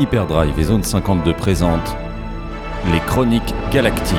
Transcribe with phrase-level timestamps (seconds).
[0.00, 1.94] Hyperdrive et Zone 52 présentent
[2.90, 4.16] les Chroniques Galactiques.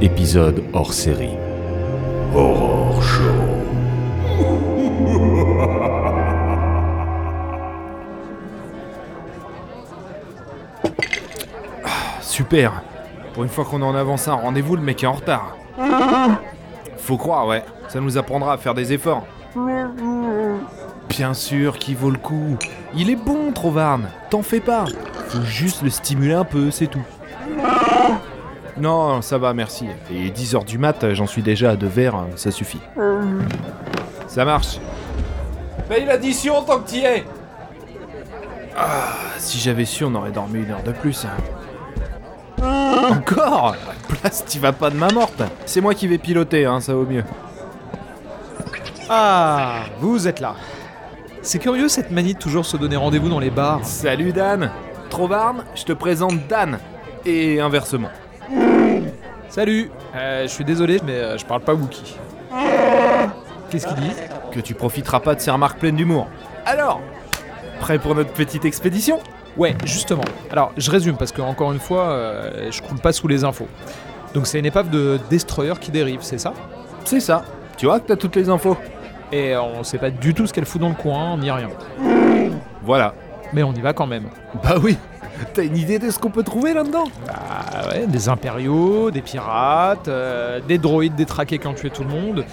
[0.00, 1.36] Épisode hors série.
[12.34, 12.82] Super.
[13.32, 15.56] Pour une fois qu'on est en avance à un rendez-vous, le mec est en retard.
[16.96, 17.62] Faut croire, ouais.
[17.86, 19.24] Ça nous apprendra à faire des efforts.
[21.08, 22.56] Bien sûr qu'il vaut le coup.
[22.92, 24.08] Il est bon, Trovarne.
[24.30, 24.84] T'en fais pas.
[25.28, 27.04] Faut juste le stimuler un peu, c'est tout.
[28.78, 29.86] Non, ça va, merci.
[30.10, 32.80] Et 10h du mat, j'en suis déjà à deux verres, ça suffit.
[34.26, 34.80] Ça marche.
[35.88, 37.22] Paye l'addition tant que t'y es
[38.76, 41.28] Ah, si j'avais su, on aurait dormi une heure de plus.
[43.10, 43.76] Encore
[44.08, 45.42] Place, t'y vas pas de main morte.
[45.66, 47.24] C'est moi qui vais piloter, hein, ça vaut mieux.
[49.08, 50.54] Ah, vous êtes là.
[51.42, 53.80] C'est curieux cette manie de toujours se donner rendez-vous dans les bars.
[53.84, 54.70] Salut Dan
[55.10, 56.78] Trovarne, je te présente Dan.
[57.26, 58.08] Et inversement.
[59.48, 62.16] Salut Euh, Je suis désolé, mais euh, je parle pas Wookie.
[63.70, 64.12] Qu'est-ce qu'il dit?
[64.52, 66.28] Que tu profiteras pas de ces remarques pleines d'humour.
[66.66, 67.00] Alors
[67.80, 69.20] Prêt pour notre petite expédition?
[69.56, 70.24] Ouais, justement.
[70.50, 73.68] Alors, je résume parce que, encore une fois, euh, je coule pas sous les infos.
[74.34, 76.52] Donc, c'est une épave de destroyer qui dérive, c'est ça?
[77.04, 77.44] C'est ça.
[77.76, 78.76] Tu vois que t'as toutes les infos.
[79.32, 81.68] Et on sait pas du tout ce qu'elle fout dans le coin, ni rien.
[82.82, 83.14] Voilà.
[83.52, 84.28] Mais on y va quand même.
[84.62, 84.98] Bah oui
[85.54, 87.04] T'as une idée de ce qu'on peut trouver là-dedans?
[87.28, 92.10] Ah ouais, des impériaux, des pirates, euh, des droïdes détraqués qui ont tué tout le
[92.10, 92.44] monde.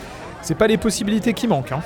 [0.42, 1.82] C'est pas les possibilités qui manquent, hein.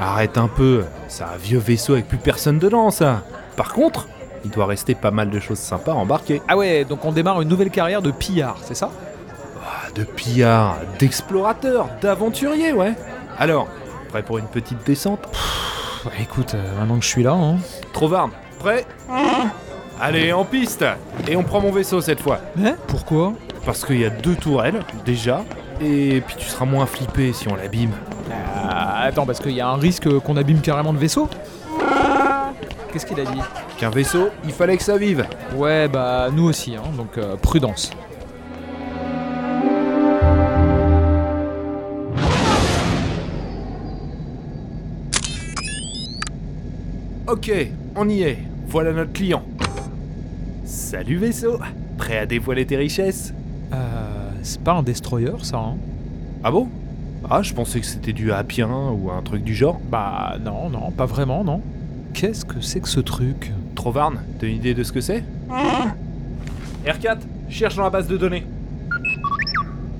[0.00, 0.84] Arrête un peu.
[1.08, 3.22] C'est un vieux vaisseau avec plus personne dedans, ça.
[3.56, 4.08] Par contre,
[4.46, 6.40] il doit rester pas mal de choses sympas embarquées.
[6.46, 8.90] Ah ouais, donc on démarre une nouvelle carrière de pillard, c'est ça?
[9.60, 12.94] Ah, de pillards, d'explorateurs, d'aventuriers, ouais.
[13.38, 13.66] Alors,
[14.08, 15.20] prêt pour une petite descente?
[16.04, 17.56] Ouais, écoute, euh, maintenant que je suis là, hein.
[17.92, 18.30] Trovarne,
[18.60, 18.86] prêt?
[20.00, 20.84] Allez, en piste
[21.26, 22.38] Et on prend mon vaisseau cette fois.
[22.62, 23.32] Hein Pourquoi?
[23.64, 25.42] Parce qu'il y a deux tourelles, déjà.
[25.80, 27.92] Et puis tu seras moins flippé si on l'abîme.
[28.30, 31.28] Ah, Attends, parce qu'il y a un risque qu'on abîme carrément le vaisseau?
[32.92, 33.40] Qu'est-ce qu'il a dit?
[33.78, 35.26] Qu'un vaisseau, il fallait que ça vive.
[35.54, 37.90] Ouais, bah nous aussi, hein, donc euh, prudence.
[47.26, 47.52] Ok,
[47.96, 48.38] on y est.
[48.66, 49.42] Voilà notre client.
[50.64, 51.58] Salut vaisseau.
[51.98, 53.34] Prêt à dévoiler tes richesses?
[53.74, 55.76] Euh, c'est pas un destroyer ça, hein?
[56.42, 56.68] Ah bon?
[57.28, 59.80] Ah, je pensais que c'était du Happien ou un truc du genre.
[59.90, 61.60] Bah non, non, pas vraiment, non.
[62.14, 63.52] Qu'est-ce que c'est que ce truc?
[63.76, 65.22] Trovarne, t'as une idée de ce que c'est
[66.84, 68.44] R4, cherche dans la base de données.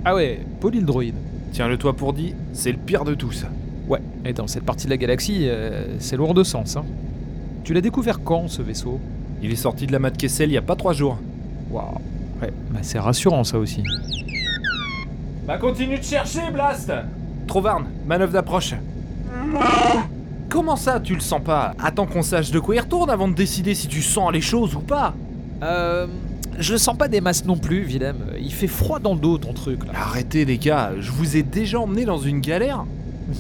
[0.05, 1.15] Ah ouais, polydroïde.
[1.53, 3.45] Tiens-le toi pour dit, c'est le pire de tous.
[3.89, 6.85] Ouais, et dans cette partie de la galaxie, euh, c'est lourd de sens, hein.
[7.63, 9.01] Tu l'as découvert quand, ce vaisseau?
[9.43, 11.19] Il est sorti de la mat Kessel il y a pas trois jours.
[11.71, 11.85] Waouh.
[12.41, 13.83] Ouais, bah c'est rassurant ça aussi.
[15.47, 16.93] Bah continue de chercher, Blast
[17.47, 18.75] Trovarne, manœuvre d'approche.
[20.57, 21.75] Comment ça, tu le sens pas?
[21.79, 24.75] Attends qu'on sache de quoi il retourne avant de décider si tu sens les choses
[24.75, 25.13] ou pas.
[25.63, 26.07] Euh.
[26.59, 28.17] Je sens pas des masses non plus, Willem.
[28.41, 29.93] Il fait froid dans le dos, ton truc, là.
[29.95, 32.87] Arrêtez les gars, je vous ai déjà emmené dans une galère.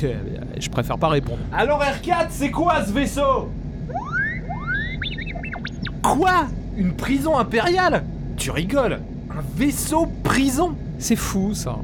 [0.00, 1.40] je préfère pas répondre.
[1.52, 3.50] Alors R4, c'est quoi ce vaisseau?
[6.02, 6.46] Quoi?
[6.78, 8.02] Une prison impériale?
[8.38, 9.00] Tu rigoles?
[9.30, 10.74] Un vaisseau prison?
[10.98, 11.76] C'est fou, ça.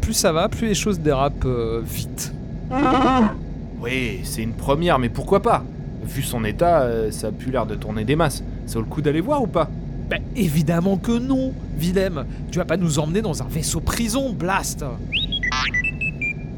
[0.00, 2.32] Plus ça va, plus les choses dérapent euh, vite.
[3.80, 5.64] Oui, c'est une première, mais pourquoi pas?
[6.04, 8.42] Vu son état, euh, ça a plus l'air de tourner des masses.
[8.66, 9.68] Ça vaut le coup d'aller voir ou pas?
[10.08, 12.24] Bah évidemment que non, Willem.
[12.50, 14.84] Tu vas pas nous emmener dans un vaisseau prison, Blast.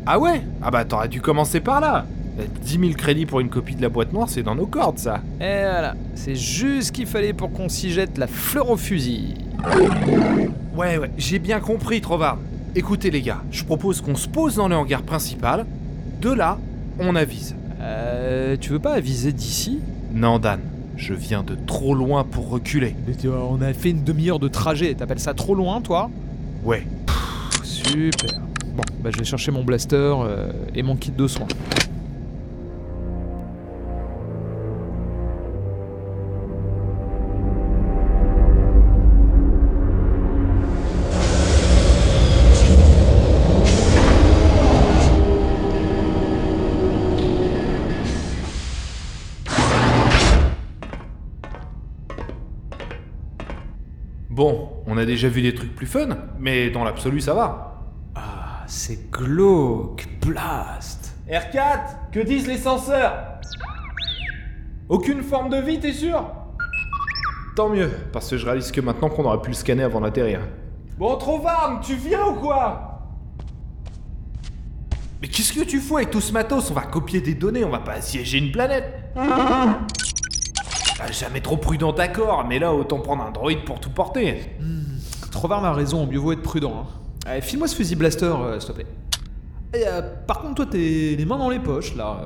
[0.06, 0.42] Ah ouais?
[0.62, 2.06] Ah bah t'aurais dû commencer par là
[2.40, 4.98] Euh, 10 000 crédits pour une copie de la boîte noire, c'est dans nos cordes
[4.98, 5.20] ça.
[5.38, 9.34] Et voilà, c'est juste ce qu'il fallait pour qu'on s'y jette la fleur au fusil.
[10.74, 12.38] Ouais, ouais, j'ai bien compris, Trovard.
[12.74, 15.66] Écoutez les gars, je propose qu'on se pose dans le hangar principal.
[16.22, 16.56] De là,
[17.06, 17.54] on avise.
[17.80, 19.80] Euh, tu veux pas aviser d'ici?
[20.12, 20.60] Non, Dan,
[20.96, 22.94] je viens de trop loin pour reculer.
[23.06, 24.94] Mais tu vois, on a fait une demi-heure de trajet.
[24.94, 26.10] T'appelles ça trop loin, toi?
[26.64, 26.86] Ouais.
[27.62, 28.40] Super.
[28.76, 31.48] Bon, bah je vais chercher mon blaster euh, et mon kit de soins.
[55.12, 57.82] Déjà vu des trucs plus fun, mais dans l'absolu, ça va.
[58.14, 61.14] Ah, c'est glauque, blast.
[61.28, 63.14] R4, que disent les censeurs?
[64.88, 66.24] Aucune forme de vie, t'es sûr?
[67.56, 70.40] Tant mieux, parce que je réalise que maintenant qu'on aurait pu le scanner avant d'atterrir.
[70.96, 73.00] Bon, Trovarne, tu viens ou quoi?
[75.20, 76.70] Mais qu'est-ce que tu fous avec tout ce matos?
[76.70, 78.92] On va copier des données, on va pas assiéger une planète
[81.10, 84.56] Jamais trop prudent, d'accord, mais là, autant prendre un droïde pour tout porter.
[85.42, 86.84] Trovar a raison, mieux vaut être prudent.
[86.86, 86.86] Hein.
[87.26, 88.86] Allez, file-moi ce fusil blaster, euh, s'il te plaît.
[89.74, 92.16] Et, euh, par contre, toi, t'es les mains dans les poches, là.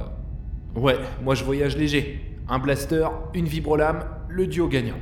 [0.77, 0.79] euh.
[0.79, 2.21] Ouais, moi je voyage léger.
[2.47, 4.99] Un blaster, une vibrolame, le duo gagnant.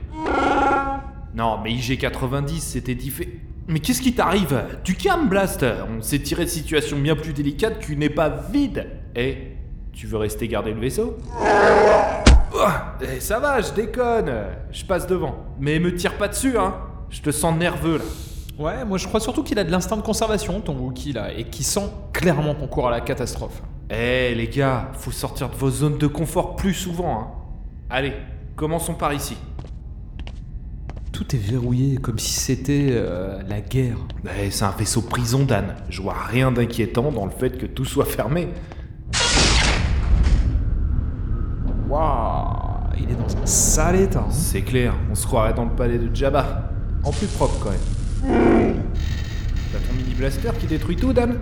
[1.35, 3.31] Non, mais IG-90, c'était différent.
[3.67, 4.63] Mais qu'est-ce qui t'arrive?
[4.85, 8.87] Tu calmes, Blaster On s'est tiré de situation bien plus délicate qu'une épave vide.
[9.17, 9.57] Eh,
[9.93, 11.17] tu veux rester garder le vaisseau?
[12.55, 12.59] Oh,
[13.03, 14.33] eh, Ça va, je déconne.
[14.71, 15.35] Je passe devant.
[15.59, 16.75] Mais me tire pas dessus, hein.
[17.15, 18.05] Je te sens nerveux, là.
[18.59, 21.45] Ouais, moi je crois surtout qu'il a de l'instinct de conservation, ton Wookie, là, et
[21.45, 23.63] qui sent clairement qu'on court à la catastrophe.
[23.89, 27.27] Eh, les gars, faut sortir de vos zones de confort plus souvent, hein.
[27.89, 28.15] Allez,
[28.57, 29.37] commençons par ici.
[31.13, 33.99] Tout est verrouillé, comme si c'était euh, la guerre.
[34.41, 35.67] Eh, c'est un vaisseau prison, Dan.
[35.89, 38.49] Je vois rien d'inquiétant dans le fait que tout soit fermé.
[41.89, 44.25] Waouh, il est dans un sale état.
[44.27, 44.31] hein.
[44.33, 46.71] C'est clair, on se croirait dans le palais de Jabba.
[47.05, 48.77] En plus propre quand même.
[49.73, 51.39] T'as ton mini blaster qui détruit tout, Dan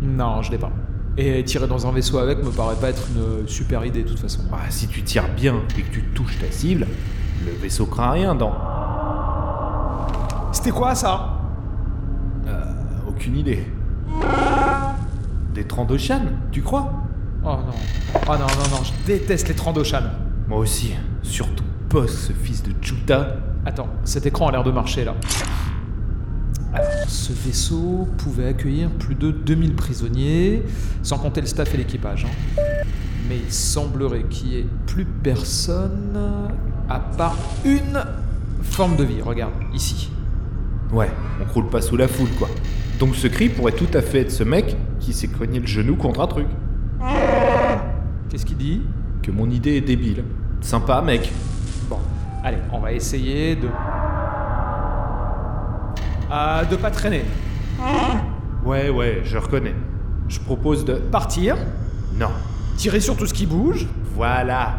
[0.00, 0.72] Non, je l'ai pas.
[1.18, 4.18] Et tirer dans un vaisseau avec me paraît pas être une super idée de toute
[4.18, 4.40] façon.
[4.50, 6.86] Bah, si tu tires bien et que tu touches ta cible,
[7.44, 8.54] le vaisseau craint rien dans.
[10.52, 11.38] C'était quoi ça?
[13.06, 13.66] Aucune idée.
[15.54, 16.90] Des Trandoshan, tu crois?
[17.44, 17.74] Oh non.
[18.26, 20.04] Oh non, non, non, je déteste les Trandoshan.
[20.48, 23.36] Moi aussi, surtout Boss, ce fils de Chuta.
[23.64, 25.14] Attends, cet écran a l'air de marcher là.
[26.74, 30.62] Alors, ce vaisseau pouvait accueillir plus de 2000 prisonniers,
[31.02, 32.26] sans compter le staff et l'équipage.
[32.26, 32.62] hein.
[33.28, 36.18] Mais il semblerait qu'il n'y ait plus personne
[36.88, 38.02] à part une
[38.62, 39.20] forme de vie.
[39.22, 40.10] Regarde, ici.
[40.92, 41.10] Ouais,
[41.40, 42.48] on croule pas sous la foule, quoi.
[42.98, 45.96] Donc ce cri pourrait tout à fait être ce mec qui s'est cogné le genou
[45.96, 46.46] contre un truc.
[48.28, 48.82] Qu'est-ce qu'il dit?
[49.22, 50.24] Que mon idée est débile.
[50.60, 51.30] Sympa, mec.
[52.44, 53.68] Allez, on va essayer de.
[56.30, 57.24] Ah, de pas traîner.
[58.64, 59.74] Ouais, ouais, je reconnais.
[60.28, 60.94] Je propose de...
[60.94, 61.56] Partir,
[62.16, 62.30] Non.
[62.76, 63.86] tirer sur tout ce qui bouge.
[64.14, 64.74] Voilà.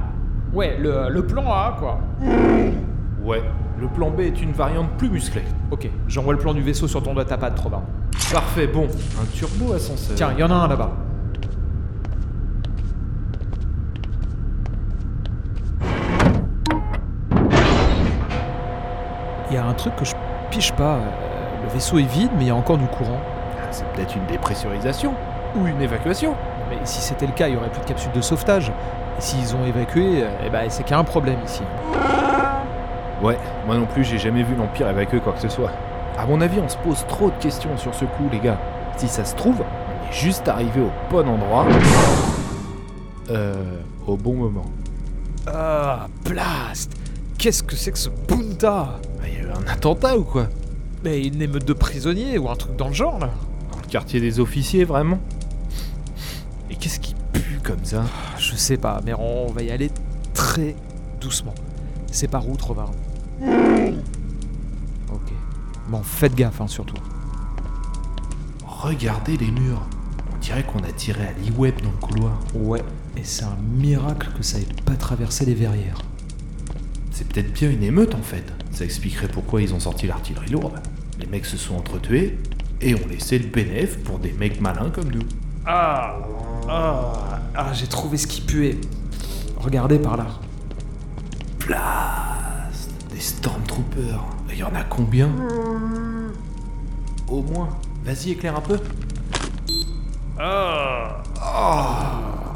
[0.51, 2.00] Ouais, le, le plan A, quoi.
[3.24, 3.44] Ouais,
[3.80, 5.44] le plan B est une variante plus musclée.
[5.71, 7.81] Ok, j'envoie le plan du vaisseau sur ton datapad, trop bien.
[8.31, 8.88] Parfait, bon.
[9.21, 10.15] Un turbo ascenseur.
[10.15, 10.92] Tiens, il y en a un là-bas.
[19.42, 20.13] Il y a un truc que je
[20.51, 20.95] piche pas.
[20.95, 23.19] euh, Le vaisseau est vide, mais il y a encore du courant.
[23.57, 25.13] Ah, C'est peut-être une dépressurisation.
[25.55, 26.35] Ou une évacuation.
[26.69, 28.69] Mais si c'était le cas, il y aurait plus de capsule de sauvetage.
[29.17, 31.61] Et s'ils ont évacué, euh, eh ben, c'est qu'il y a un problème ici.
[33.21, 35.69] Ouais, moi non plus, j'ai jamais vu l'Empire évacuer quoi que ce soit.
[36.17, 38.57] À mon avis, on se pose trop de questions sur ce coup, les gars.
[38.97, 41.65] Si ça se trouve, on est juste arrivé au bon endroit.
[43.29, 43.53] Euh,
[44.05, 44.65] au bon moment.
[45.48, 46.91] Ah, blast
[47.38, 49.12] Qu'est-ce que c'est que ce bunta Il y a eu
[49.53, 50.48] un attentat ou quoi?
[51.03, 53.29] Mais une émeute de prisonniers ou un truc dans le genre là
[53.72, 55.19] Dans le quartier des officiers, vraiment?
[56.69, 58.03] Et qu'est-ce qui pue comme ça?
[58.38, 59.91] Je sais pas, mais on va y aller
[60.33, 60.75] très
[61.19, 61.53] doucement.
[62.12, 62.91] C'est par où, Trovard
[63.41, 65.33] Ok.
[65.89, 66.95] Bon, faites gaffe, hein, surtout.
[68.65, 69.81] Regardez les murs.
[70.33, 72.39] On dirait qu'on a tiré à l'e-web dans le couloir.
[72.53, 72.83] Ouais,
[73.17, 76.00] et c'est un miracle que ça ait pas traversé les verrières.
[77.24, 78.44] C'est peut-être bien une émeute en fait.
[78.72, 80.80] Ça expliquerait pourquoi ils ont sorti l'artillerie lourde.
[81.20, 82.38] Les mecs se sont entretués
[82.82, 85.24] et ont laissé le bénéf pour des mecs malins comme nous.
[85.65, 86.18] Ah
[86.68, 88.77] Ah, ah j'ai trouvé ce qui puait.
[89.58, 90.25] Regardez par là.
[91.65, 94.25] Blast Des Stormtroopers.
[94.51, 95.30] Il y en a combien?
[97.30, 97.70] Au moins.
[98.03, 98.80] Vas-y, éclaire un peu.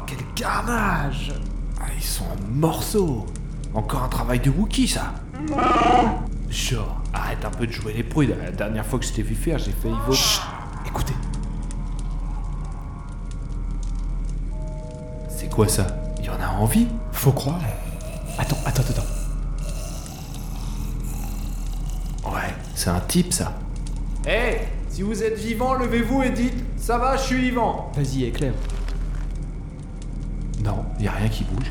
[0.06, 1.32] Quel carnage
[1.80, 3.24] Ah, ils sont en morceaux.
[3.74, 5.12] Encore un travail de Wookie, ça.
[6.50, 8.34] Genre, arrête un peu de jouer les prudes.
[8.42, 10.18] La dernière fois que je t'ai vu faire, j'ai failli voter.
[10.86, 11.14] Écoutez,
[15.28, 15.86] C'est quoi ça?
[16.18, 16.88] Il y en a envie?
[17.12, 17.60] Faut croire.
[18.38, 19.02] Attends, attends, attends.
[22.32, 23.52] Ouais, c'est un type ça.
[24.26, 28.54] Hé Si vous êtes vivant, levez-vous et dites Ça va, je suis vivant Vas-y, éclaire.
[30.64, 31.70] Non, y a rien qui bouge.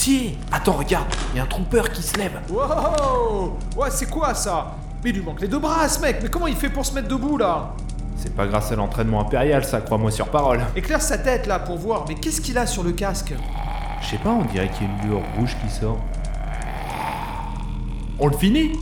[0.00, 2.40] Si Attends, regarde, y a un trompeur qui se lève.
[2.48, 4.74] Wow Ouais, c'est quoi ça?
[5.04, 6.94] Mais il lui manque les deux bras, ce mec Mais comment il fait pour se
[6.94, 7.74] mettre debout, là?
[8.16, 10.60] C'est pas grâce à l'entraînement impérial, ça, crois-moi sur parole.
[10.74, 12.06] Éclaire sa tête, là, pour voir.
[12.08, 13.34] Mais qu'est-ce qu'il a sur le casque?
[14.00, 15.98] Je sais pas, on dirait qu'il y a une lueur rouge qui sort.
[18.18, 18.72] On le finit?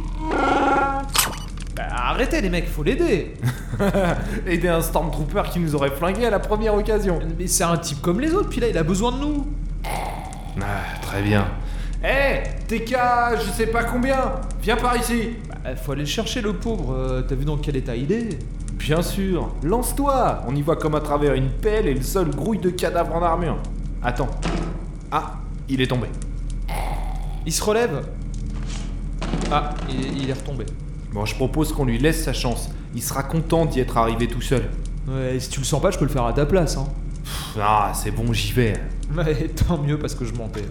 [1.74, 3.34] Bah, arrêtez, les mecs, faut l'aider
[4.46, 7.18] Aider un Stormtrooper qui nous aurait flingué à la première occasion.
[7.36, 9.48] Mais c'est un type comme les autres, puis là, il a besoin de nous
[10.60, 11.46] Ah, très bien.
[12.02, 12.96] Hé TK,
[13.44, 15.30] je sais pas combien Viens par ici
[15.64, 16.94] Bah, faut aller le chercher, le pauvre.
[16.94, 18.38] Euh, T'as vu dans quel état il est?
[18.74, 22.58] Bien sûr, lance-toi On y voit comme à travers une pelle et le sol grouille
[22.58, 23.56] de cadavres en armure.
[24.02, 24.28] Attends.
[25.10, 26.06] Ah, il est tombé.
[27.44, 28.04] Il se relève
[29.50, 30.66] Ah, il, il est retombé.
[31.12, 32.68] Bon, je propose qu'on lui laisse sa chance.
[32.94, 34.62] Il sera content d'y être arrivé tout seul.
[35.08, 36.86] Ouais, si tu le sens pas, je peux le faire à ta place, hein.
[37.24, 38.74] Pff, Ah, c'est bon, j'y vais.
[39.12, 40.64] Mais tant mieux parce que je mentais.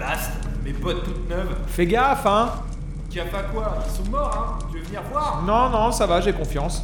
[0.00, 0.30] Blast,
[0.64, 1.54] mes potes toutes neuves.
[1.66, 2.52] Fais gaffe, hein
[3.10, 6.06] Qui a pas quoi Ils sont morts, hein Tu veux venir voir Non, non, ça
[6.06, 6.82] va, j'ai confiance.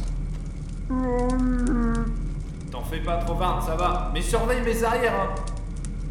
[2.71, 4.11] T'en fais pas trop, Varn, ça va.
[4.13, 5.35] Mais surveille mes arrières, hein.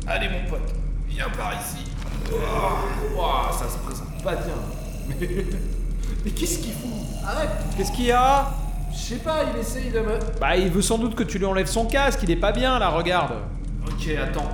[0.09, 0.69] Allez, mon pote,
[1.09, 1.85] viens par ici.
[2.33, 4.55] Oh, ouah, ça se présente pas bien.
[5.21, 5.47] Mais,
[6.25, 6.91] mais qu'est-ce qu'il fout?
[7.25, 8.49] Arrête Qu'est-ce qu'il y a?
[8.91, 10.19] Je sais pas, il essaye de me.
[10.41, 12.81] Bah, il veut sans doute que tu lui enlèves son casque, il est pas bien
[12.81, 13.35] là, regarde.
[13.87, 14.51] Ok, attends.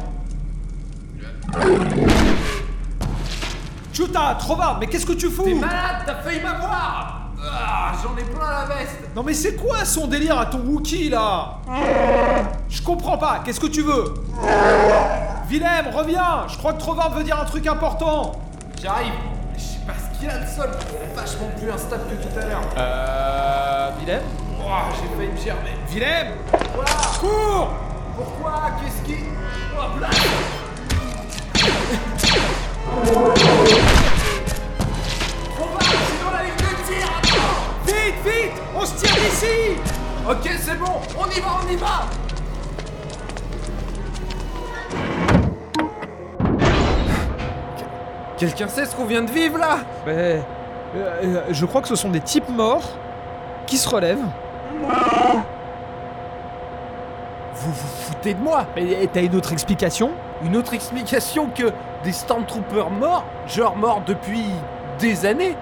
[3.92, 8.24] Chuta, Trovard, mais qu'est-ce que tu fous T'es malade, t'as failli m'avoir ah, J'en ai
[8.24, 11.58] plein la veste Non mais c'est quoi son délire à ton Wookie là
[12.70, 14.14] Je comprends pas, qu'est-ce que tu veux
[15.48, 18.32] Willem, reviens Je crois que Trovard veut dire un truc important
[18.82, 19.12] J'arrive
[19.56, 22.38] Je sais pas ce qu'il a le sol, il est vachement plus instable que tout
[22.40, 22.62] à l'heure.
[22.78, 23.90] Euh...
[24.00, 24.22] Willem
[24.58, 25.76] Ouah, j'ai failli me germer.
[25.90, 26.28] Willem
[26.74, 27.70] Voilà Cours
[28.16, 29.24] Pourquoi Qu'est-ce qui.
[29.76, 30.08] Oh, là
[38.74, 39.76] On se tire d'ici
[40.28, 42.06] Ok, c'est bon, on y va, on y va
[48.36, 49.78] Quelqu'un sait ce qu'on vient de vivre là?
[50.04, 50.42] Mais...
[50.96, 52.88] euh, je crois que ce sont des types morts
[53.66, 54.18] qui se relèvent.
[57.54, 58.66] Vous vous foutez de moi.
[58.76, 60.10] Et t'as une autre explication?
[60.44, 61.72] Une autre explication que
[62.04, 64.46] des Stormtroopers morts, genre morts depuis
[64.98, 65.56] des années,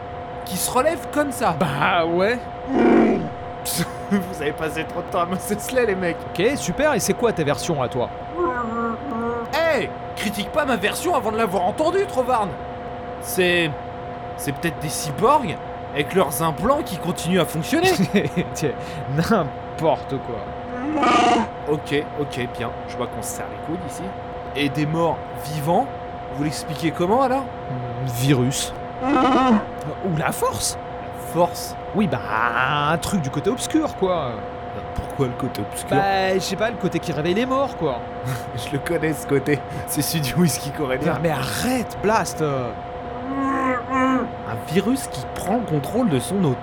[0.44, 1.54] qui se relèvent comme ça.
[1.58, 2.38] Bah ouais.
[4.10, 6.16] Vous avez passé trop de temps à me cela les mecs.
[6.30, 8.08] Ok, super, et c'est quoi ta version à toi?
[9.52, 12.50] Hey Critique pas ma version avant de l'avoir entendue, Trovarne
[13.20, 13.70] C'est.
[14.36, 15.56] C'est peut-être des cyborgs
[15.92, 17.90] avec leurs implants qui continuent à fonctionner.
[18.54, 18.70] Tiens,
[19.14, 21.02] n'importe quoi.
[21.70, 22.70] ok, ok, bien.
[22.88, 24.02] Je vois qu'on se serre les coudes ici.
[24.56, 25.18] Et des morts
[25.52, 25.86] vivants
[26.36, 27.44] Vous l'expliquez comment alors?
[28.20, 28.72] Virus.
[29.02, 30.78] Ou la force?
[31.32, 32.18] Force Oui, bah
[32.90, 34.32] un truc du côté obscur, quoi.
[34.94, 35.96] Pourquoi le côté obscur?
[35.96, 37.98] Bah, je sais pas, le côté qui réveille les morts, quoi.
[38.56, 39.58] Je le connais ce côté.
[39.86, 41.18] C'est celui du whisky coréen.
[41.22, 42.72] Mais arrête, Blast Un
[44.72, 46.56] virus qui prend le contrôle de son hôte.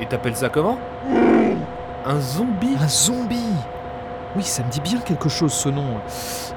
[0.00, 0.78] Et t'appelles ça comment?
[2.04, 3.54] Un zombie Un zombie
[4.36, 5.84] Oui, ça me dit bien quelque chose, ce nom.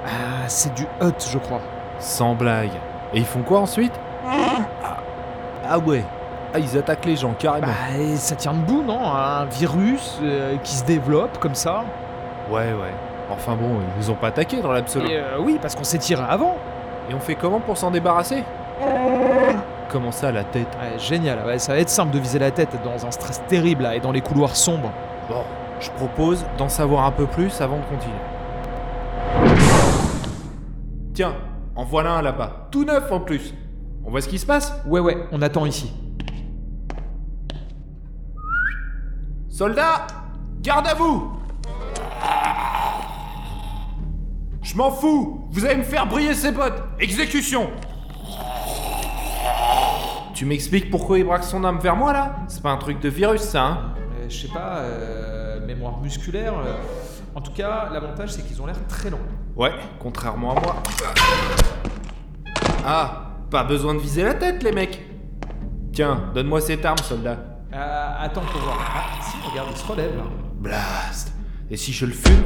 [0.06, 1.62] Ah, c'est du Hut, je crois.
[2.00, 2.72] Sans blague.
[3.14, 3.94] Et ils font quoi ensuite?
[4.28, 4.98] Ah.
[5.68, 6.04] ah ouais.
[6.54, 7.68] Ah, ils attaquent les gens carrément.
[7.68, 9.14] Bah, et ça tient debout, non?
[9.14, 11.84] Un virus euh, qui se développe comme ça.
[12.50, 12.94] Ouais, ouais.
[13.30, 15.08] Enfin bon, ils nous ont pas attaqué dans l'absolu.
[15.10, 16.56] Euh, oui, parce qu'on s'est tiré avant.
[17.10, 18.44] Et on fait comment pour s'en débarrasser?
[19.90, 20.68] Comment ça, la tête?
[20.82, 23.84] Ouais, génial, ouais, ça va être simple de viser la tête dans un stress terrible
[23.84, 24.92] là, et dans les couloirs sombres.
[25.30, 25.44] Bon,
[25.80, 28.16] je propose d'en savoir un peu plus avant de continuer.
[31.14, 31.36] Tiens,
[31.76, 32.68] en voilà un là-bas.
[32.72, 33.54] Tout neuf en plus.
[34.04, 35.92] On voit ce qui se passe Ouais, ouais, on attend ici.
[39.50, 40.08] Soldats
[40.62, 41.32] Garde à vous
[44.62, 47.70] Je m'en fous Vous allez me faire briller ses potes Exécution
[50.34, 52.36] Tu m'expliques pourquoi il braque son âme vers moi là?
[52.50, 53.78] C'est pas un truc de virus ça, hein?
[54.20, 56.54] Euh, je sais pas, euh, mémoire musculaire.
[56.58, 56.76] euh,
[57.36, 59.20] En tout cas, l'avantage c'est qu'ils ont l'air très longs.
[59.56, 60.76] Ouais, contrairement à moi.
[62.86, 65.02] Ah, pas besoin de viser la tête les mecs
[65.94, 67.38] Tiens, donne-moi cette arme, soldat.
[67.74, 68.78] Euh, attends pour voir.
[68.80, 70.24] Ah, si, regarde, il se relève là.
[70.56, 71.34] Blast
[71.70, 72.44] Et si je le fume?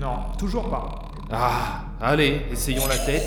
[0.00, 0.88] Non, toujours pas.
[1.30, 3.26] Ah, allez, essayons la tête.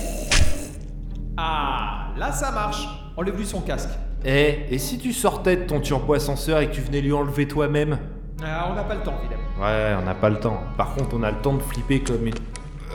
[1.38, 2.88] Ah, là ça marche.
[3.16, 3.90] Enlève-lui son casque.
[4.25, 7.48] Eh, et si tu sortais de ton turbo ascenseur et que tu venais lui enlever
[7.48, 8.00] toi-même
[8.42, 9.39] Ah, on n'a pas le temps, Willem.
[9.60, 10.60] Ouais, on n'a pas le temps.
[10.77, 12.34] Par contre, on a le temps de flipper comme une.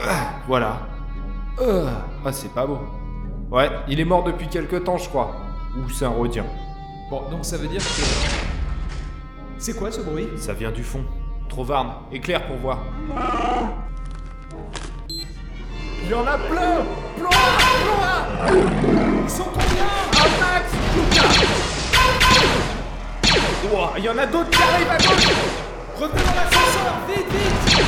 [0.03, 0.79] Ah, voilà.
[1.59, 2.79] Ah, ah, c'est pas beau.
[3.51, 5.35] Ouais, il est mort depuis quelque temps, je crois.
[5.77, 6.45] Ou c'est un rodien.
[7.09, 8.01] Bon, donc ça veut dire que.
[9.57, 10.27] C'est quoi ce bruit?
[10.37, 11.03] Ça vient du fond.
[11.47, 12.79] Trovarne, éclaire pour voir.
[16.01, 16.85] Il y en a plein
[17.17, 17.29] Plein
[18.47, 18.98] Plein
[19.29, 20.73] Ils sont combien Un max
[23.97, 25.27] Il y en a d'autres qui arrivent à gauche
[25.99, 27.85] Revenez dans l'ascenseur Vite, vite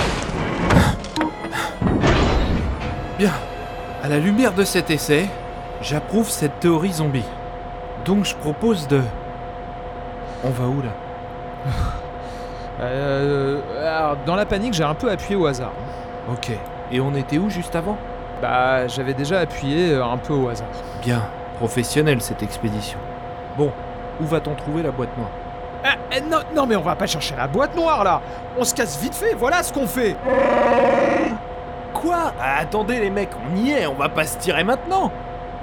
[3.18, 3.34] Bien.
[4.04, 5.28] À la lumière de cet essai,
[5.82, 7.26] j'approuve cette théorie zombie.
[8.06, 9.02] Donc je propose de...
[10.44, 10.92] On va où là?
[12.80, 13.62] Euh.
[13.80, 15.74] Alors, dans la panique, j'ai un peu appuyé au hasard.
[16.32, 16.52] Ok.
[16.92, 17.96] Et on était où juste avant?
[18.42, 20.68] Bah, j'avais déjà appuyé euh, un peu au hasard.
[21.04, 21.22] Bien.
[21.58, 22.98] Professionnelle cette expédition.
[23.58, 23.72] Bon,
[24.20, 25.30] où va-t-on trouver la boîte noire?
[25.84, 28.22] Ah, eh, non, non, mais on va pas chercher la boîte noire là
[28.58, 30.16] On se casse vite fait, voilà ce qu'on fait
[31.94, 32.34] Quoi?
[32.40, 35.12] Ah, Attendez les mecs, on y est, on va pas se tirer maintenant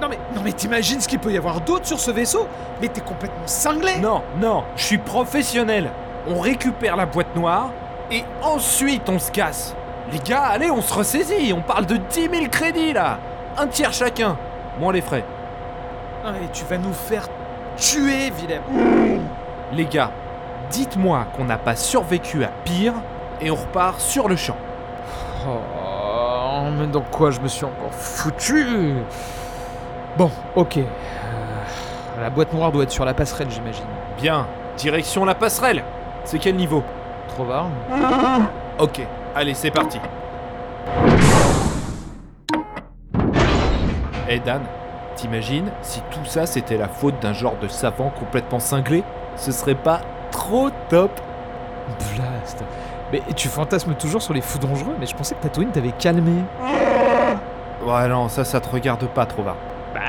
[0.01, 2.47] Non mais, non mais t'imagines ce qu'il peut y avoir d'autre sur ce vaisseau?
[2.81, 5.89] Mais t'es complètement cinglé Non, non, je suis professionnel.
[6.27, 7.69] On récupère la boîte noire
[8.11, 9.75] et ensuite on se casse.
[10.11, 11.53] Les gars, allez, on se ressaisit.
[11.53, 13.19] On parle de 10 000 crédits là.
[13.57, 14.37] Un tiers chacun.
[14.79, 15.23] Moins les frais.
[16.25, 17.27] Mais tu vas nous faire
[17.77, 18.61] tuer, Willem
[19.73, 20.11] Les gars,
[20.69, 22.93] dites-moi qu'on n'a pas survécu à pire
[23.41, 24.57] et on repart sur le champ.
[25.47, 28.95] Oh, mais dans quoi je me suis encore foutu?
[30.17, 30.77] Bon, ok.
[30.77, 30.83] Euh,
[32.21, 33.85] la boîte noire doit être sur la passerelle, j'imagine.
[34.21, 34.45] Bien,
[34.77, 35.83] direction la passerelle.
[36.25, 36.83] C'est quel niveau?
[37.29, 37.71] Trop varme
[38.79, 39.01] Ok,
[39.35, 39.99] allez, c'est parti.
[44.29, 44.61] Eh Dan,
[45.15, 49.03] t'imagines si tout ça c'était la faute d'un genre de savant complètement cinglé?
[49.35, 51.11] Ce serait pas trop top
[52.15, 52.63] Blast
[53.11, 56.43] Mais tu fantasmes toujours sur les fous dangereux, mais je pensais que Tatooine t'avait calmé.
[57.83, 59.55] Ouais non, ça ça te regarde pas trop va.
[59.95, 59.99] Bah,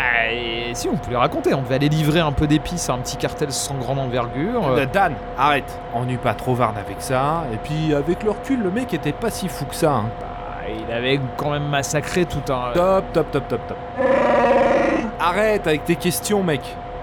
[0.71, 1.53] et si, on peut les raconter.
[1.55, 4.69] On devait aller livrer un peu d'épices à un petit cartel sans grande envergure.
[4.69, 8.63] euh, Euh, Dan, arrête Ennuie pas trop Varne avec ça, et puis avec le recul,
[8.63, 9.93] le mec était pas si fou que ça.
[9.93, 10.05] Hein.
[10.21, 10.27] bah,
[10.87, 12.73] il avait quand même massacré tout un.
[12.73, 13.77] Top, top, top, top, top.
[15.19, 16.61] Arrête avec tes questions, mec.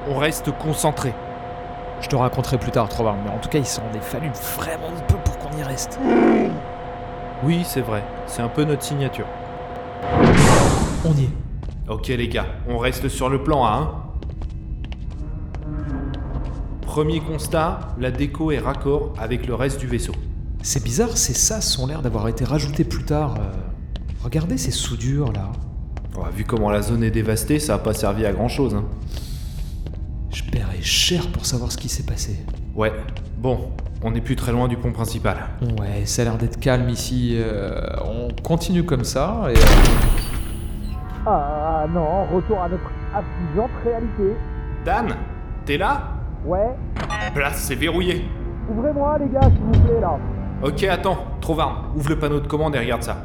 [0.10, 1.14] On reste concentré.
[2.00, 4.88] Je te raconterai plus tard, Trovarne, mais en tout cas, il s'en est fallu vraiment
[4.96, 6.00] un peu pour qu'on y reste.
[7.44, 8.04] Oui, c'est vrai.
[8.28, 9.26] C'est un peu notre signature.
[11.06, 11.47] On y est.
[11.90, 13.92] Ok les gars, on reste sur le plan A, hein
[16.82, 20.14] Premier constat, la déco est raccord avec le reste du vaisseau.
[20.64, 23.36] C'est bizarre, ces sas ont l'air d'avoir été rajoutés plus tard.
[23.40, 23.52] euh.
[24.24, 25.52] Regardez ces soudures là.
[26.36, 28.74] Vu comment la zone est dévastée, ça a pas servi à grand chose.
[28.74, 28.86] Hein.
[30.32, 32.44] Je paierais cher pour savoir ce qui s'est passé.
[32.76, 32.92] Ouais,
[33.38, 33.70] bon,
[34.02, 35.38] on n'est plus très loin du pont principal.
[35.80, 37.34] Ouais, ça a l'air d'être calme ici.
[37.36, 39.58] euh, on continue comme ça et.
[41.30, 44.38] Ah non, retour à notre affligeante réalité.
[44.86, 45.08] Dan,
[45.66, 46.04] t'es là?
[46.46, 46.74] Ouais,
[47.36, 48.26] Place, c'est verrouillé.
[48.72, 50.18] ouvrez-moi les gars, s'il vous plaît là.
[50.64, 53.18] Ok, attends, Trovarne, ouvre le panneau de commande et regarde ça.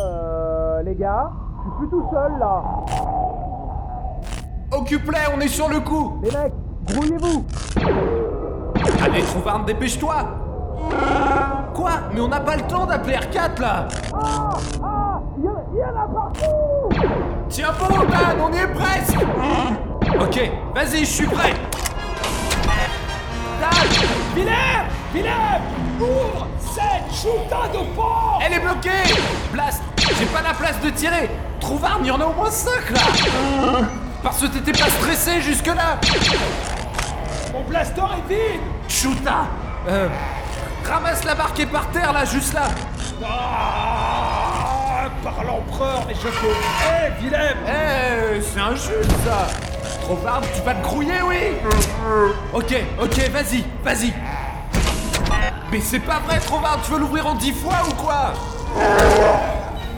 [0.00, 2.62] Euh, les gars, je suis plus tout seul là.
[4.72, 6.54] Occupe-les, on est sur le coup Les mecs,
[6.86, 7.44] grouillez-vous.
[9.04, 10.14] Allez, Trovarne, dépêche-toi
[11.74, 11.90] Quoi?
[12.14, 13.88] Mais on n'a pas le temps d'appeler R4 là
[15.42, 16.88] Il y a partout.
[17.48, 19.18] Tiens bon, Dan, on y est presque.
[20.20, 21.54] Ok, vas-y, je suis prêt.
[23.60, 23.70] Dan
[24.34, 25.62] Willem
[26.00, 29.14] Ouvre cette de pont Elle est bloquée.
[29.52, 31.28] Blast J'ai pas la place de tirer.
[31.60, 33.80] Trouvarne, il y en a au moins 5 là.
[34.22, 35.98] Parce que t'étais pas stressé jusque-là.
[37.52, 38.60] Mon blaster est vide.
[38.88, 39.46] Chuta
[39.88, 40.08] Euh...
[40.84, 42.64] Ramasse la barre qui est par terre là, juste là.
[43.24, 44.31] Ah
[45.22, 46.46] Par l'empereur, je peux.
[46.48, 49.46] Hé, Willem Eh, c'est injuste ça
[50.02, 51.36] Trouvarne, tu vas te grouiller, oui
[52.52, 54.12] Ok, ok, vas-y, vas-y
[55.70, 58.32] Mais c'est pas vrai, Trouvarne, tu veux l'ouvrir en 10 fois ou quoi?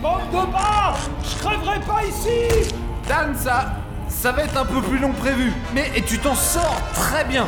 [0.03, 2.75] Bande de bas Je crèverai pas ici
[3.09, 3.67] Dan, ça...
[4.09, 5.53] ça va être un peu plus long que prévu.
[5.75, 7.47] Mais et tu t'en sors très bien.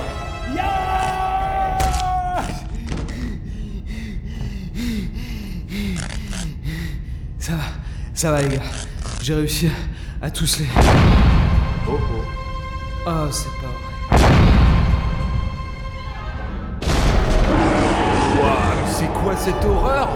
[8.16, 8.62] Ça va les gars.
[9.22, 9.70] J'ai réussi
[10.22, 10.66] à, tous les...
[11.88, 11.98] Oh oh.
[13.07, 14.26] Oh, c'est pas vrai.
[18.42, 20.09] Mais c'est quoi cette horreur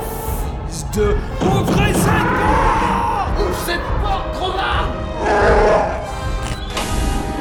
[0.68, 1.16] Fils de...
[1.42, 4.88] Ouvrez cette porte Ouvre cette porte, Trouvarne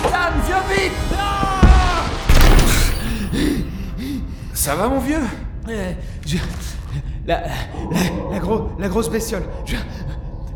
[0.04, 0.94] Dan, viens vite
[4.54, 5.22] Ça va, mon vieux?
[5.70, 5.96] Eh,
[6.28, 6.38] je-
[7.28, 7.48] La, la,
[8.32, 9.44] la, gros- la grosse bestiole.
[9.66, 9.76] Je-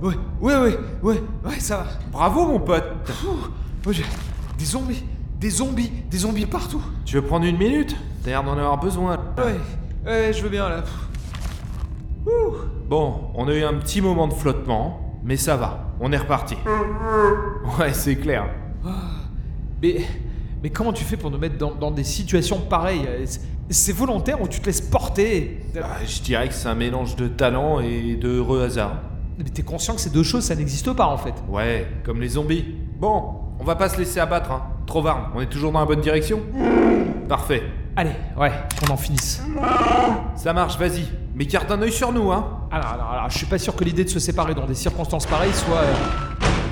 [0.04, 1.86] Ouais, ouais, ouais, ouais, ouais, ça va.
[2.12, 2.84] Bravo mon pote
[3.86, 4.04] ouais, j'ai-
[4.58, 5.04] des zombies,
[5.40, 6.82] des zombies, des zombies partout.
[7.06, 7.96] Tu veux prendre une minute?
[8.22, 9.18] T'as l'air d'en avoir besoin.
[9.38, 9.56] Ouais,
[10.06, 10.84] ouais, je veux bien là.
[12.26, 12.30] Ouh.
[12.90, 16.56] Bon, on a eu un petit moment de flottement, mais ça va, on est reparti.
[17.80, 18.50] Ouais, c'est clair.
[19.82, 20.02] Mais,
[20.62, 23.08] mais comment tu fais pour nous mettre dans, dans des situations pareilles?
[23.26, 25.62] C'est- C'est volontaire ou tu te laisses porter?
[25.74, 28.98] Bah, je dirais que c'est un mélange de talent et de heureux hasard.
[29.38, 31.34] Mais t'es conscient que ces deux choses, ça n'existe pas en fait.
[31.50, 32.66] Ouais, comme les zombies.
[33.00, 34.64] Bon, on va pas se laisser abattre, hein.
[34.86, 36.42] Trovarne, on est toujours dans la bonne direction
[37.28, 37.64] Parfait.
[37.96, 39.42] Allez, ouais, qu'on en finisse.
[40.36, 41.06] Ça marche, vas-y.
[41.36, 42.46] Mais garde un œil sur nous, hein.
[42.72, 45.26] Alors, alors, alors, je suis pas sûr que l'idée de se séparer dans des circonstances
[45.26, 45.78] pareilles soit.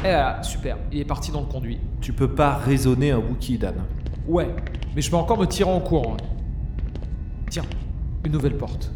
[0.05, 1.79] euh, Eh super, il est parti dans le conduit.
[2.01, 3.75] Tu peux pas raisonner un Wookie, Dan.
[4.27, 4.49] Ouais,
[4.95, 6.17] mais je vais encore me tirer en courant.
[7.49, 7.63] Tiens,
[8.25, 8.91] une nouvelle porte.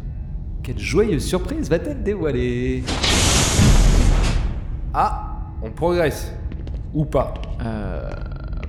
[0.62, 2.82] Quelle joyeuse surprise va-t-elle dévoiler?
[4.98, 6.32] Ah, on progresse.
[6.94, 7.34] Ou pas.
[7.62, 8.10] Euh.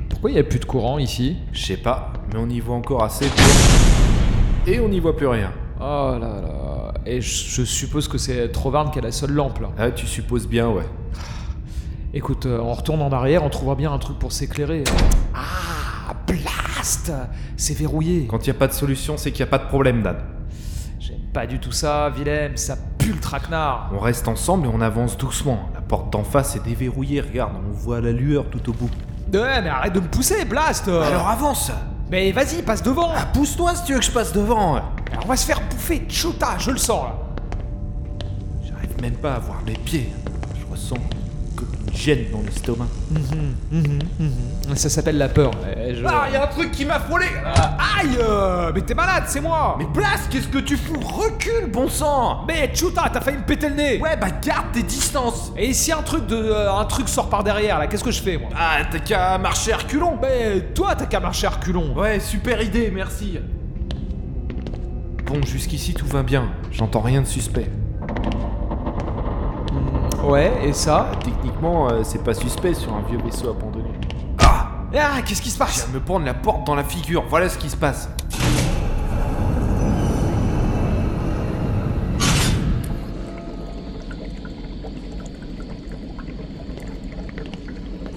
[0.10, 1.38] Pourquoi il n'y a plus de courant ici?
[1.54, 3.46] Je sais pas, mais on y voit encore assez pour...
[4.68, 5.54] Et on n'y voit plus rien.
[5.80, 6.94] Oh là là.
[7.06, 9.70] Et je, suppose que c'est Trovarne qui a la seule lampe là.
[9.78, 10.84] Ah, tu supposes bien, ouais.
[12.14, 14.84] Écoute, euh, on retourne en arrière, on trouvera bien un truc pour s'éclairer.
[15.34, 17.14] Ah, blast
[17.56, 18.28] C'est verrouillé.
[18.28, 20.18] Quand il y a pas de solution, c'est qu'il y a pas de problème, Dan.
[21.00, 22.76] J'aime pas du tout ça, Willem, ça
[23.16, 23.90] traquenard.
[23.94, 25.70] On reste ensemble et on avance doucement.
[25.74, 28.90] La porte d'en face est déverrouillée, regarde, on voit la lueur tout au bout.
[29.34, 31.72] Ouais, mais arrête de me pousser, blast Alors avance
[32.10, 34.92] Mais vas-y, passe devant Ah, pousse-toi si tu veux que je passe devant Alors,
[35.24, 37.16] On va se faire bouffer, chuta, je le sens là.
[38.66, 40.14] J'arrive même pas à voir mes pieds.
[40.60, 40.96] Je ressens
[41.98, 42.88] gêne dans l'estomac.
[44.76, 45.52] Ça s'appelle la peur.
[45.92, 47.26] je- Ah, y a un truc qui m'a frôlé.
[47.46, 49.76] Aïe euh, Mais t'es malade, c'est moi.
[49.80, 51.00] Mais Blas, qu'est-ce que tu fous?
[51.00, 52.46] Recule, bon sang.
[52.48, 54.00] Mais chuta, t'as failli me péter le nez.
[54.02, 55.52] Ouais, bah garde tes distances.
[55.58, 58.22] Et si un truc de euh, un truc sort par derrière là, qu'est-ce que je
[58.22, 58.50] fais moi?
[58.58, 62.62] Ah, t'as qu'à marcher à reculons Mais toi t'as qu'à marcher à reculons Ouais, super
[62.62, 63.40] idée, merci.
[65.26, 66.50] Bon, jusqu'ici tout va bien.
[66.72, 67.70] J'entends rien de suspect.
[70.28, 73.90] Ouais, et ça Techniquement, euh, c'est pas suspect sur un vieux vaisseau abandonné.
[74.40, 76.84] Ah Ah, qu'est-ce qui se Je passe viens de me prendre la porte dans la
[76.84, 77.24] figure.
[77.30, 78.10] Voilà ce qui se passe.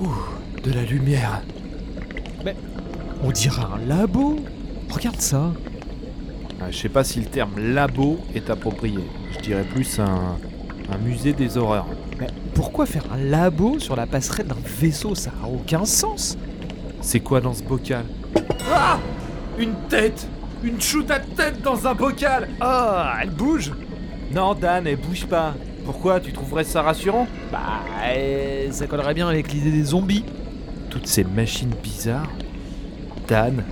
[0.00, 0.08] Ouh,
[0.64, 1.42] de la lumière.
[2.44, 2.56] Mais
[3.22, 4.40] on dirait un labo
[4.90, 5.52] Regarde ça
[6.60, 8.98] Ah, je sais pas si le terme labo est approprié.
[9.32, 10.36] Je dirais plus un,
[10.92, 11.86] un musée des horreurs.
[12.18, 16.36] Mais pourquoi faire un labo sur la passerelle d'un vaisseau Ça a aucun sens
[17.00, 18.04] C'est quoi dans ce bocal?
[18.72, 18.98] Ah
[19.58, 20.26] Une tête
[20.62, 23.72] Une shoot à tête dans un bocal Ah, elle bouge
[24.34, 25.54] Non, Dan, elle bouge pas.
[25.84, 26.20] Pourquoi?
[26.20, 27.26] Tu trouverais ça rassurant?
[27.50, 27.58] Bah,
[28.04, 30.24] euh, ça collerait bien avec l'idée des zombies.
[30.90, 32.28] Toutes ces machines bizarres.
[33.26, 33.64] Dan,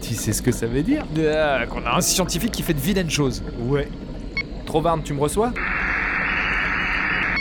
[0.00, 1.04] tu sais ce que ça veut dire?
[1.18, 3.42] Euh, Qu'on a un scientifique qui fait de vilaines choses.
[3.60, 3.88] Ouais.
[4.64, 5.52] Trovarne, tu me reçois?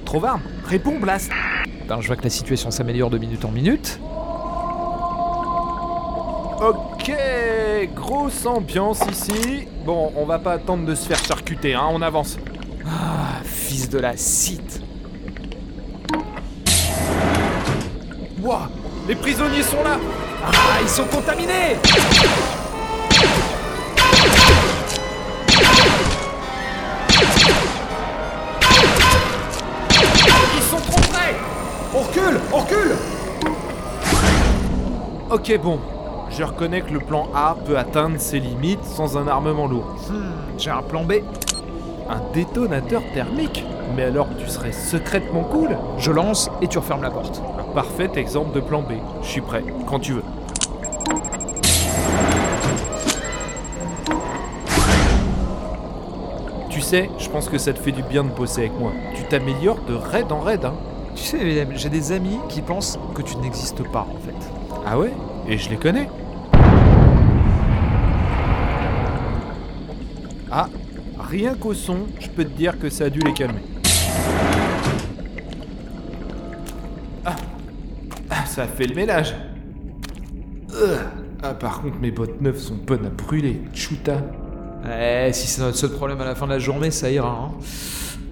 [0.05, 1.31] Trovarne, réponds, Blast
[1.87, 3.99] Ben, je vois que la situation s'améliore de minute en minute.
[6.61, 7.11] Ok,
[7.93, 9.67] grosse ambiance ici.
[9.85, 12.37] Bon, on va pas attendre de se faire charcuter, hein, on avance.
[12.85, 14.81] Ah, fils de la cite.
[18.41, 18.69] Ouah,
[19.07, 19.97] les prisonniers sont là
[20.45, 21.75] Ah, ils sont contaminés
[35.35, 35.79] Ok, bon.
[36.29, 39.83] Je reconnais que le plan A peut atteindre ses limites sans un armement lourd.
[40.09, 41.15] Hmm, J'ai un plan B.
[42.09, 43.65] Un détonateur thermique
[43.97, 47.41] Mais alors tu serais secrètement cool Je lance et tu refermes la porte.
[47.59, 48.93] Un parfait exemple de plan B.
[49.23, 50.23] Je suis prêt, quand tu veux.
[56.69, 58.93] Tu sais, je pense que ça te fait du bien de bosser avec moi.
[59.15, 60.75] Tu t'améliores de raid en raid, hein.
[61.13, 64.64] Tu sais, j'ai des amis qui pensent que tu n'existes pas, en fait.
[64.85, 65.11] Ah ouais
[65.47, 66.07] Et je les connais
[70.51, 70.69] Ah,
[71.19, 73.59] rien qu'au son, je peux te dire que ça a dû les calmer.
[77.25, 77.35] Ah,
[78.29, 79.35] Ah, ça a fait le ménage.
[80.69, 80.97] Ugh.
[81.43, 83.61] Ah, par contre, mes bottes neuves sont bonnes à brûler.
[83.73, 84.17] Chuta.
[84.87, 87.51] Eh, si c'est notre seul problème à la fin de la journée, ça ira, hein.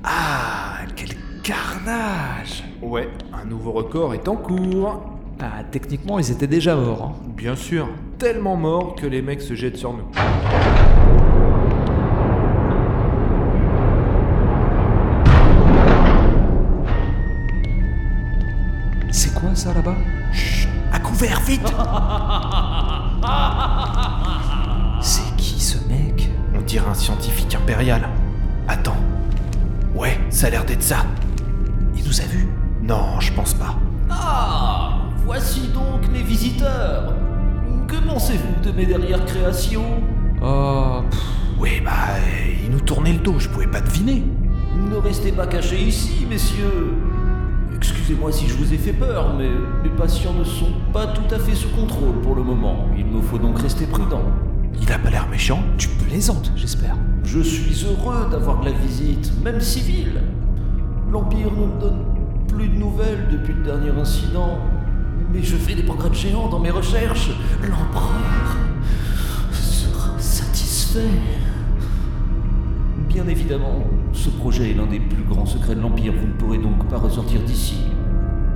[0.04, 1.10] Ah, quel
[1.44, 5.02] carnage Ouais, un nouveau record est en cours.
[5.40, 7.14] Ah, techniquement, ils étaient déjà morts, hein.
[7.36, 10.08] Bien sûr, tellement morts que les mecs se jettent sur nous.
[19.44, 19.96] quoi ça là-bas?
[20.32, 21.62] Chut, à couvert, vite
[25.02, 26.30] C'est qui ce mec?
[26.56, 28.08] On dirait un scientifique impérial.
[28.68, 28.98] Attends.
[29.96, 31.06] Ouais, ça a l'air d'être ça.
[31.96, 32.48] Il nous a vus?
[32.82, 33.76] Non, je pense pas.
[34.10, 34.93] Ah
[35.26, 37.14] Voici donc mes visiteurs
[37.88, 40.02] Que pensez-vous de mes dernières créations?
[40.42, 41.20] Oh, pff,
[41.60, 44.24] Oui, bah, euh, il nous tournait le dos, je pouvais pas deviner.
[44.90, 46.94] Ne restez pas cachés ici, messieurs
[47.76, 49.50] Excusez-moi si je vous ai fait peur, mais
[49.84, 52.88] mes patients ne sont pas tout à fait sous contrôle pour le moment.
[52.98, 54.24] Il me faut donc rester prudent.
[54.82, 55.64] Il a pas l'air méchant.
[55.78, 56.96] tu plaisantes, j'espère.
[57.24, 60.22] Je suis heureux d'avoir la visite, même civile.
[61.12, 62.06] L'Empire ne me donne
[62.48, 64.58] plus de nouvelles depuis le dernier incident.
[65.34, 67.32] Mais je fais des progrès géants dans mes recherches.
[67.62, 68.56] L'Empereur
[69.52, 71.10] sera satisfait.
[73.10, 76.14] Bien évidemment, ce projet est l'un des plus grands secrets de l'Empire.
[76.14, 77.78] Vous ne pourrez donc pas ressortir d'ici.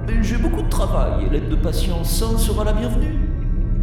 [0.07, 3.19] Mais j'ai beaucoup de travail et l'aide de patients sains sera la bienvenue.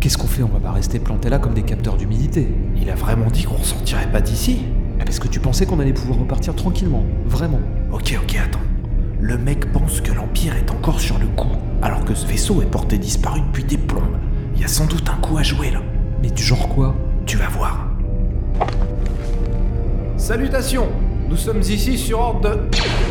[0.00, 0.42] Qu'est-ce qu'on fait?
[0.42, 2.48] On va pas rester plantés là comme des capteurs d'humidité.
[2.76, 4.61] Il a vraiment dit qu'on sortirait pas d'ici?
[5.00, 7.04] Ah, parce que tu pensais qu'on allait pouvoir repartir tranquillement.
[7.26, 7.61] Vraiment.
[7.90, 8.61] Ok, ok, attends.
[9.24, 12.66] Le mec pense que l'Empire est encore sur le coup, alors que ce vaisseau est
[12.66, 14.18] porté disparu depuis des plombes.
[14.54, 15.80] Il y a sans doute un coup à jouer là.
[16.20, 16.94] Mais du genre quoi?
[17.24, 17.88] Tu vas voir.
[20.18, 20.88] Salutations
[21.30, 22.58] Nous sommes ici sur ordre de...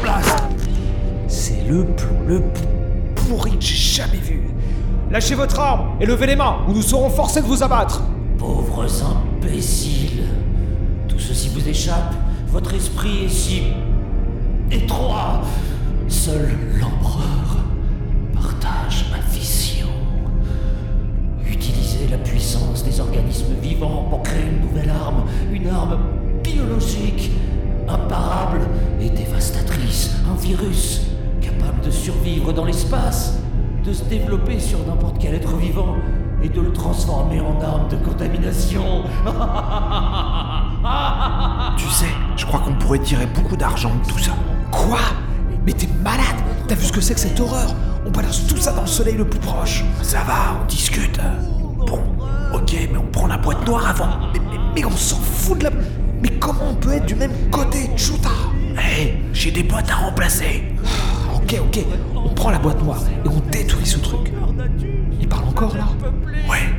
[0.03, 0.43] Blast
[1.27, 2.67] C'est le plomb le plus
[3.15, 4.43] pourri que j'ai jamais vu.
[5.09, 8.03] Lâchez votre arme et levez les mains ou nous serons forcés de vous abattre.
[8.37, 10.25] Pauvres imbéciles
[11.07, 12.13] Tout ceci vous échappe
[12.49, 13.63] Votre esprit est si
[14.69, 15.41] étroit
[16.13, 17.57] Seul l'empereur
[18.33, 19.87] partage ma vision.
[21.45, 25.97] Utiliser la puissance des organismes vivants pour créer une nouvelle arme, une arme
[26.43, 27.31] biologique,
[27.89, 28.61] imparable
[29.01, 31.01] et dévastatrice, un virus
[31.41, 33.39] capable de survivre dans l'espace,
[33.83, 35.95] de se développer sur n'importe quel être vivant
[36.41, 39.03] et de le transformer en arme de contamination.
[41.75, 44.33] Tu sais, je crois qu'on pourrait tirer beaucoup d'argent de tout ça.
[44.69, 44.99] Quoi?
[45.65, 46.25] Mais t'es malade
[46.67, 47.73] T'as vu ce que c'est que cette horreur?
[48.05, 49.83] On balance tout ça dans le soleil le plus proche.
[50.01, 51.19] Ça va, on discute.
[51.85, 51.99] Bon,
[52.53, 54.09] ok, mais on prend la boîte noire avant.
[54.33, 55.69] Mais, mais- mais on s'en fout de la...
[56.21, 58.29] Mais comment on peut être du même côté, Chuta?
[58.77, 60.63] Hé, j'ai des boîtes à remplacer.
[61.35, 64.31] Ok, ok, on prend la boîte noire et on détruit ce truc.
[65.19, 65.87] Il parle encore là?
[66.49, 66.69] Ouais,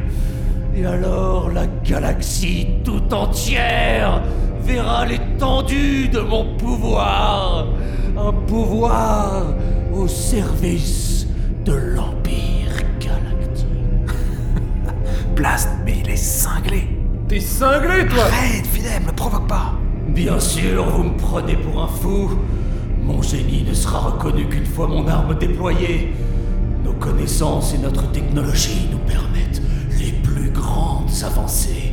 [0.75, 4.23] Et alors la galaxie tout entière
[4.63, 7.67] verra l'étendue de mon pouvoir.
[8.17, 9.43] Un pouvoir
[9.93, 11.27] au service
[11.65, 13.67] de l'Empire galactique.
[15.35, 16.89] Blast, mais il est cinglé.
[17.29, 18.23] T'es cinglé, toi?
[18.23, 19.73] Arrête, Fidel, me provoque pas.
[20.09, 22.31] Bien sûr, vous me prenez pour un fou.
[23.03, 26.13] Mon génie ne sera reconnu qu'une fois mon arme déployée.
[26.85, 29.61] Nos connaissances et notre technologie nous permettent
[29.99, 31.93] les plus grandes avancées.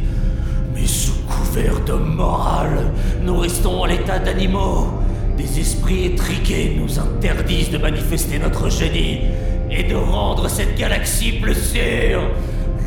[0.76, 2.92] Mais sous couvert de morale,
[3.24, 5.01] nous restons à l'état d'animaux.
[5.42, 9.22] Des esprits étriqués nous interdisent de manifester notre génie
[9.72, 12.22] et de rendre cette galaxie plus sûre.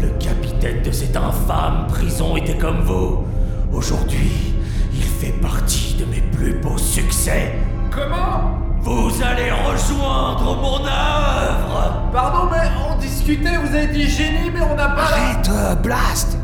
[0.00, 3.24] Le capitaine de cette infâme prison était comme vous.
[3.72, 4.54] Aujourd'hui,
[4.94, 7.54] il fait partie de mes plus beaux succès.
[7.90, 8.56] Comment?
[8.82, 14.76] Vous allez rejoindre mon œuvre Pardon, mais on discutait, vous avez dit génie, mais on
[14.76, 15.02] n'a pas...
[15.02, 16.38] Arrête, euh, Blast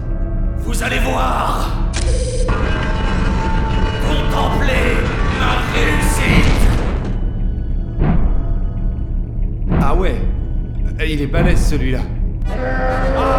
[0.59, 1.71] Vous allez voir
[4.09, 5.20] Contemplez
[9.83, 10.17] Ah ouais
[11.07, 12.01] Il est balèze, celui-là.
[12.49, 13.30] Ah,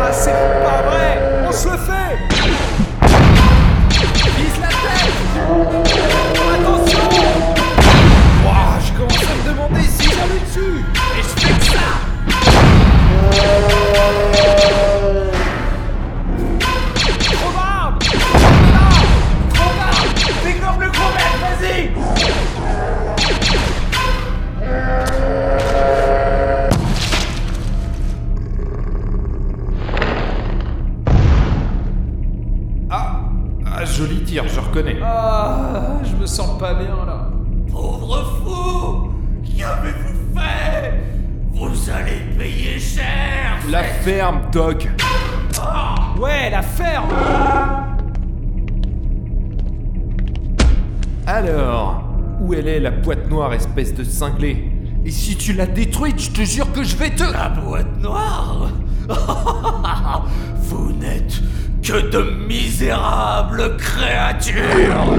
[54.21, 54.71] cinglé.
[55.03, 57.23] Et si tu l'as détruite, je te jure que je vais te...
[57.23, 58.69] La boîte noire
[60.59, 61.41] Vous n'êtes
[61.81, 65.15] que de misérables créatures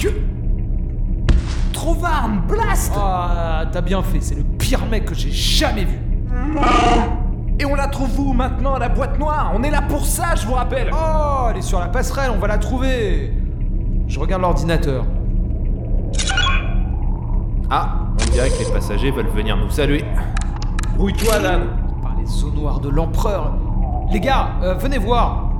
[0.00, 0.08] Que...
[1.72, 6.00] Trouve arme, blast Ah, t'as bien fait, c'est le pire mec que j'ai jamais vu.
[7.60, 9.52] Et on la trouve où maintenant, la boîte noire?
[9.54, 10.90] On est là pour ça, je vous rappelle.
[10.92, 13.32] Oh, elle est sur la passerelle, on va la trouver.
[14.08, 15.06] Je regarde l'ordinateur.
[17.70, 17.99] Ah,
[18.30, 20.04] on dirait que les passagers veulent venir nous saluer.
[20.96, 21.62] Brouille-toi, Dan
[22.02, 23.54] Par les eaux noires de l'empereur.
[24.12, 25.50] Les gars, euh, venez voir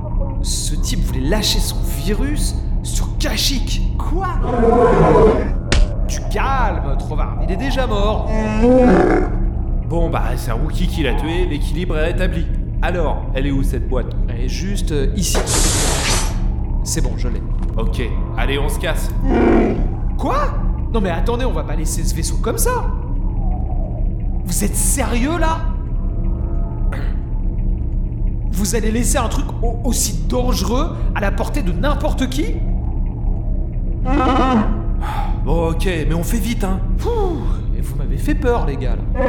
[0.41, 4.27] Ce type voulait lâcher son virus sur Kashyyyk Quoi?
[6.07, 8.29] Tu calmes, Trovard, il est déjà mort
[9.87, 12.45] Bon, bah, c'est un Wookie qui l'a tué, l'équilibre est rétabli.
[12.81, 14.07] Alors, elle est où cette boîte?
[14.29, 15.37] Elle est juste euh, ici.
[16.83, 17.41] C'est bon, je l'ai.
[17.77, 18.01] Ok,
[18.37, 19.09] allez, on se casse.
[20.17, 20.37] Quoi?
[20.93, 22.85] Non mais attendez, on va pas laisser ce vaisseau comme ça
[24.43, 25.59] Vous êtes sérieux là?
[28.51, 32.55] Vous allez laisser un truc au- aussi dangereux à la portée de n'importe qui?
[35.45, 36.79] Bon, ok, mais on fait vite, hein.
[37.77, 39.23] Et vous m'avez fait peur les gars là.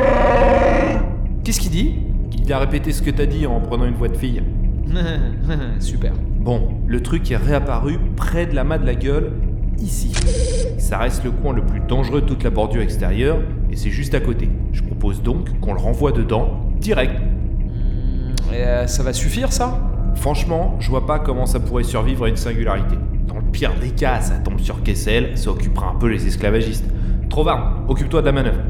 [1.44, 1.96] Qu'est-ce qu'il dit?
[2.44, 4.42] Il a répété ce que t'as dit en prenant une voix de fille.
[5.78, 6.12] Super.
[6.40, 9.32] Bon, le truc est réapparu près de la mât de la gueule,
[9.78, 10.12] ici.
[10.78, 13.38] Ça reste le coin le plus dangereux de toute la bordure extérieure,
[13.70, 14.48] et c'est juste à côté.
[14.72, 17.14] Je propose donc qu'on le renvoie dedans, direct.
[18.52, 19.80] Et euh, ça va suffire ça?
[20.14, 22.96] Franchement, je vois pas comment ça pourrait survivre à une singularité.
[23.26, 26.84] Dans le pire des cas, ça tombe sur Kessel, ça occupera un peu les esclavagistes.
[27.30, 28.60] Trovard, occupe-toi de la manœuvre.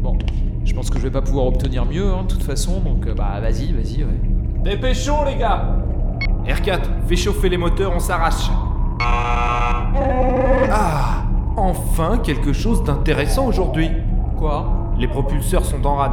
[0.00, 0.16] Bon,
[0.64, 3.14] je pense que je vais pas pouvoir obtenir mieux hein, de toute façon, donc euh,
[3.14, 4.20] bah vas-y, vas-y, ouais.
[4.64, 5.76] Dépêchons, les gars
[6.46, 8.48] R4, fais chauffer les moteurs, on s'arrache.
[10.70, 11.24] Ah,
[11.56, 13.90] enfin quelque chose d'intéressant aujourd'hui.
[14.38, 14.66] Quoi?
[14.98, 16.12] Les propulseurs sont en rade.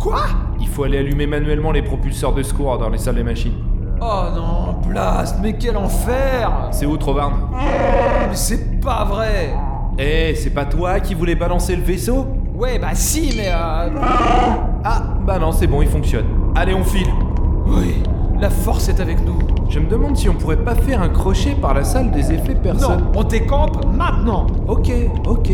[0.00, 0.20] Quoi?
[0.60, 3.54] Il faut aller allumer manuellement les propulseurs de secours dans les salles des machines.
[4.00, 9.54] Oh non, Blast, mais quel enfer C'est où, Trovarne Mais c'est pas vrai
[9.98, 12.26] Eh, c'est pas toi qui voulais balancer le vaisseau?
[12.54, 13.88] Ouais, bah si, mais euh...
[14.84, 16.24] Ah, bah non, c'est bon, il fonctionne.
[16.54, 17.08] Allez, on file.
[17.66, 18.02] Oui,
[18.38, 19.38] la force est avec nous.
[19.70, 22.56] Je me demande si on pourrait pas faire un crochet par la salle des effets
[22.56, 23.02] personnes.
[23.02, 24.90] Non, on décampe maintenant Ok,
[25.28, 25.52] ok.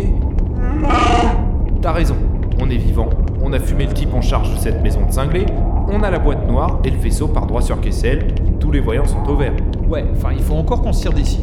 [1.83, 2.17] T'as raison,
[2.59, 3.11] on est vivant,
[3.45, 5.45] on a fumé le type en charge de cette maison de cinglés,
[5.91, 9.05] on a la boîte noire et le vaisseau par droit sur Kessel, tous les voyants
[9.05, 9.53] sont au vert.
[9.87, 11.41] Ouais, enfin, il faut encore qu'on se tire d'ici.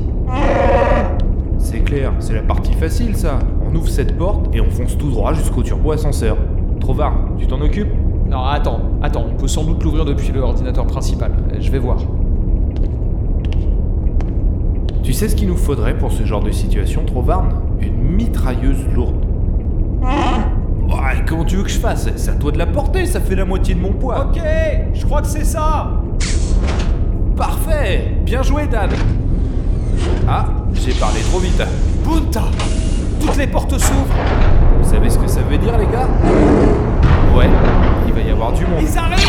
[1.60, 3.38] C'est clair, c'est la partie facile ça.
[3.70, 6.38] On ouvre cette porte et on fonce tout droit jusqu'au turbo ascenseur.
[6.80, 7.94] Trovard, tu t'en occupes?
[8.28, 11.32] Non, attends, attends, on peut sans doute l'ouvrir depuis l'ordinateur principal.
[11.60, 11.98] Je vais voir.
[15.04, 17.54] Tu sais ce qu'il nous faudrait pour ce genre de situation, Trovarne?
[17.82, 19.16] Une mitrailleuse lourde.
[20.02, 22.08] Ouais, comment tu veux que je fasse?
[22.16, 24.28] C'est à toi de la porter, ça fait la moitié de mon poids.
[24.30, 24.42] Ok,
[24.94, 25.92] je crois que c'est ça.
[27.36, 28.16] Parfait!
[28.24, 28.92] Bien joué, Dan.
[30.28, 31.62] Ah, j'ai parlé trop vite.
[32.06, 32.44] Bunta
[33.20, 34.16] Toutes les portes s'ouvrent.
[34.82, 36.08] Vous savez ce que ça veut dire, les gars?
[37.36, 37.50] Ouais,
[38.08, 38.82] il va y avoir du monde.
[38.82, 39.20] Ils arrivent